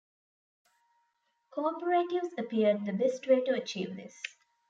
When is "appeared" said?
2.35-2.85